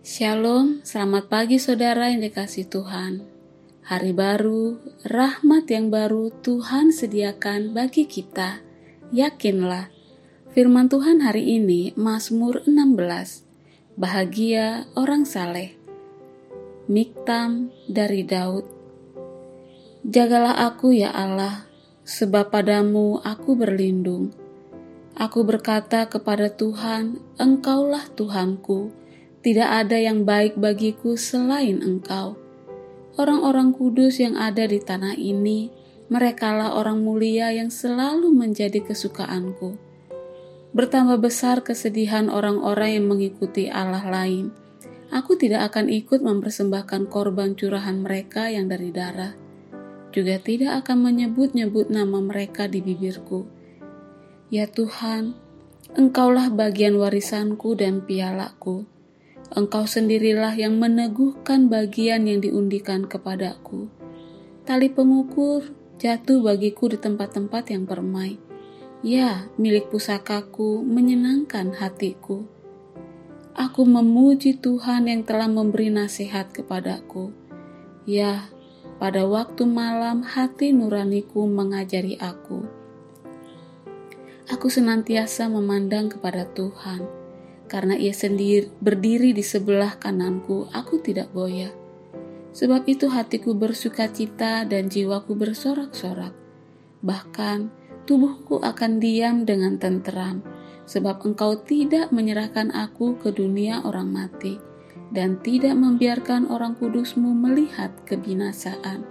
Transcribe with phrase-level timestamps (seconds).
[0.00, 3.20] Shalom, selamat pagi saudara yang dikasih Tuhan.
[3.84, 8.64] Hari baru, rahmat yang baru Tuhan sediakan bagi kita.
[9.12, 9.92] Yakinlah,
[10.56, 13.44] firman Tuhan hari ini Mazmur 16.
[14.00, 15.76] Bahagia orang saleh.
[16.88, 18.64] Miktam dari Daud.
[20.00, 21.68] Jagalah aku ya Allah,
[22.08, 24.32] sebab padamu aku berlindung.
[25.12, 28.99] Aku berkata kepada Tuhan, Engkaulah Tuhanku
[29.40, 32.36] tidak ada yang baik bagiku selain Engkau.
[33.16, 35.72] Orang-orang kudus yang ada di tanah ini,
[36.12, 39.80] merekalah orang mulia yang selalu menjadi kesukaanku.
[40.76, 44.52] Bertambah besar kesedihan orang-orang yang mengikuti Allah lain.
[45.08, 49.32] Aku tidak akan ikut mempersembahkan korban curahan mereka yang dari darah.
[50.12, 53.48] Juga tidak akan menyebut-nyebut nama mereka di bibirku.
[54.52, 55.32] Ya Tuhan,
[55.96, 58.99] Engkaulah bagian warisanku dan pialaku
[59.50, 63.90] Engkau sendirilah yang meneguhkan bagian yang diundikan kepadaku.
[64.62, 68.38] Tali pengukur jatuh bagiku di tempat-tempat yang permai.
[69.02, 72.46] Ya, milik pusakaku menyenangkan hatiku.
[73.58, 77.34] Aku memuji Tuhan yang telah memberi nasihat kepadaku.
[78.06, 78.54] Ya,
[79.02, 82.70] pada waktu malam hati nuraniku mengajari aku.
[84.46, 87.19] Aku senantiasa memandang kepada Tuhan
[87.70, 91.70] karena ia sendiri berdiri di sebelah kananku, aku tidak goyah.
[92.50, 96.34] Sebab itu hatiku bersuka cita dan jiwaku bersorak-sorak.
[97.06, 97.70] Bahkan
[98.10, 100.42] tubuhku akan diam dengan tenteram,
[100.82, 104.58] sebab engkau tidak menyerahkan aku ke dunia orang mati,
[105.14, 109.06] dan tidak membiarkan orang kudusmu melihat kebinasaan.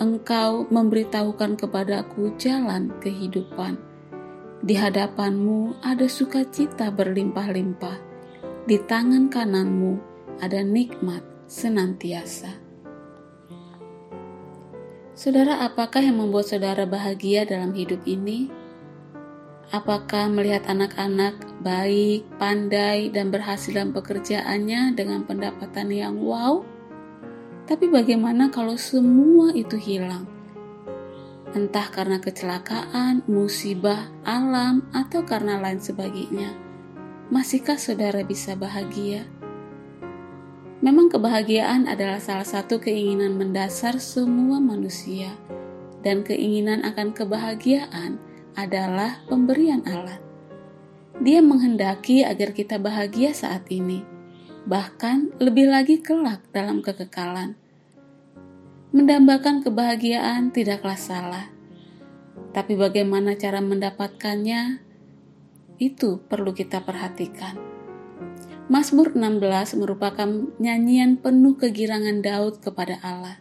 [0.00, 3.91] Engkau memberitahukan kepadaku jalan kehidupan
[4.62, 7.98] di hadapanmu ada sukacita berlimpah-limpah.
[8.62, 9.98] Di tangan kananmu
[10.38, 12.62] ada nikmat senantiasa.
[15.18, 18.46] Saudara, apakah yang membuat saudara bahagia dalam hidup ini?
[19.74, 26.62] Apakah melihat anak-anak baik, pandai, dan berhasil dalam pekerjaannya dengan pendapatan yang wow?
[27.66, 30.41] Tapi bagaimana kalau semua itu hilang?
[31.52, 36.56] Entah karena kecelakaan, musibah, alam, atau karena lain sebagainya.
[37.28, 39.28] Masihkah saudara bisa bahagia?
[40.82, 45.30] Memang kebahagiaan adalah salah satu keinginan mendasar semua manusia,
[46.02, 48.18] dan keinginan akan kebahagiaan
[48.58, 50.18] adalah pemberian Allah.
[51.22, 54.02] Dia menghendaki agar kita bahagia saat ini,
[54.66, 57.61] bahkan lebih lagi kelak dalam kekekalan.
[58.92, 61.48] Mendambakan kebahagiaan tidaklah salah,
[62.52, 64.84] tapi bagaimana cara mendapatkannya
[65.80, 67.56] itu perlu kita perhatikan.
[68.68, 70.28] Mazmur 16 merupakan
[70.60, 73.40] nyanyian penuh kegirangan Daud kepada Allah.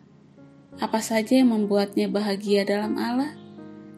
[0.80, 3.36] Apa saja yang membuatnya bahagia dalam Allah?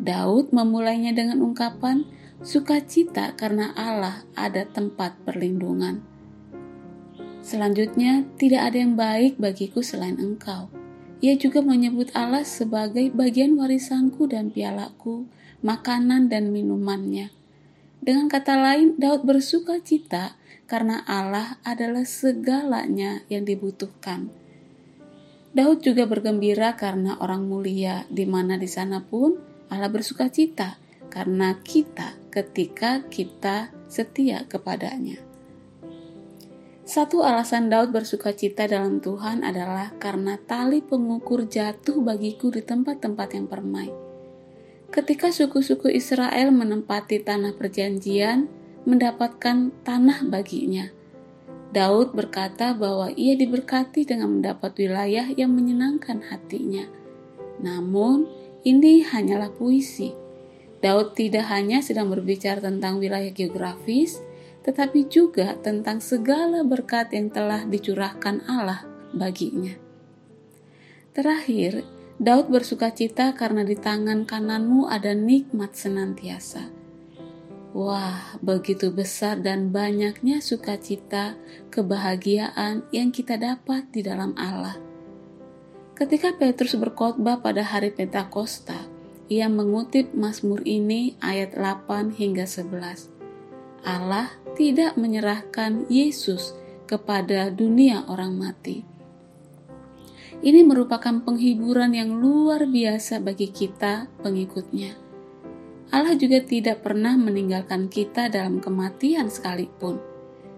[0.02, 2.09] Daud memulainya dengan ungkapan
[2.41, 6.02] sukacita karena Allah ada tempat perlindungan.
[7.46, 10.82] Selanjutnya, tidak ada yang baik bagiku selain engkau.
[11.23, 15.23] Ia juga menyebut Allah sebagai bagian warisanku dan pialaku,
[15.63, 17.31] makanan dan minumannya.
[18.03, 20.35] Dengan kata lain, Daud bersuka cita
[20.67, 24.28] karena Allah adalah segalanya yang dibutuhkan.
[25.56, 29.40] Daud juga bergembira karena orang mulia, di mana di sana pun
[29.72, 30.75] Allah bersuka cita
[31.07, 35.32] karena kita ketika kita setia kepadanya.
[36.93, 43.33] Satu alasan Daud bersuka cita dalam Tuhan adalah karena tali pengukur jatuh bagiku di tempat-tempat
[43.33, 43.89] yang permai.
[44.93, 48.45] Ketika suku-suku Israel menempati tanah perjanjian,
[48.85, 50.93] mendapatkan tanah baginya.
[51.73, 56.85] Daud berkata bahwa ia diberkati dengan mendapat wilayah yang menyenangkan hatinya.
[57.57, 58.29] Namun,
[58.61, 60.13] ini hanyalah puisi.
[60.77, 64.21] Daud tidak hanya sedang berbicara tentang wilayah geografis,
[64.63, 69.76] tetapi juga tentang segala berkat yang telah dicurahkan Allah baginya.
[71.14, 71.85] Terakhir,
[72.17, 76.72] Daud bersuka cita karena di tangan kananmu ada nikmat senantiasa.
[77.73, 81.34] Wah, begitu besar dan banyaknya sukacita,
[81.73, 84.78] kebahagiaan yang kita dapat di dalam Allah.
[85.97, 88.78] Ketika Petrus berkhotbah pada hari Pentakosta,
[89.29, 93.12] ia mengutip Mazmur ini ayat 8 hingga 11.
[93.84, 96.56] Allah tidak menyerahkan Yesus
[96.88, 98.88] kepada dunia orang mati.
[100.44, 104.91] Ini merupakan penghiburan yang luar biasa bagi kita, pengikutnya.
[105.94, 110.02] Allah juga tidak pernah meninggalkan kita dalam kematian sekalipun.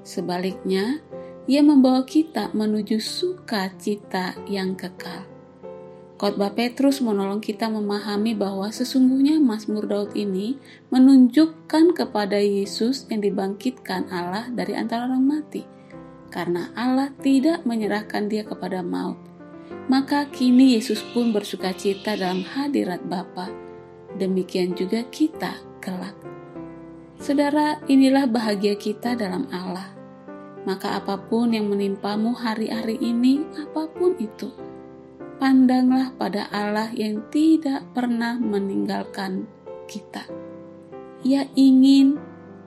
[0.02, 1.04] Sebaliknya,
[1.46, 5.35] Ia membawa kita menuju sukacita yang kekal.
[6.16, 10.56] Khotbah Petrus menolong kita memahami bahwa sesungguhnya Mazmur Daud ini
[10.88, 15.68] menunjukkan kepada Yesus yang dibangkitkan Allah dari antara orang mati.
[16.32, 19.20] Karena Allah tidak menyerahkan dia kepada maut.
[19.92, 23.52] Maka kini Yesus pun bersuka cita dalam hadirat Bapa.
[24.16, 26.16] Demikian juga kita kelak.
[27.20, 29.96] Saudara, inilah bahagia kita dalam Allah
[30.66, 34.50] maka apa pun yang menimpamu hari-hari ini, apa pun itu,
[35.38, 39.48] pandanglah pada Allah yang tidak pernah meninggalkan
[39.86, 40.26] kita.
[41.26, 42.18] Ia ingin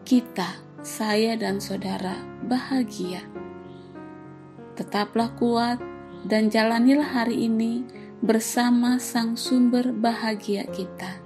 [0.05, 3.25] kita, saya dan saudara, bahagia.
[4.75, 5.83] Tetaplah kuat
[6.27, 7.83] dan jalanilah hari ini
[8.23, 11.23] bersama Sang Sumber bahagia kita.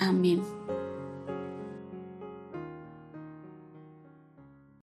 [0.00, 0.55] Amin.